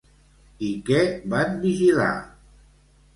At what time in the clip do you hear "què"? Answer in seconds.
0.87-1.01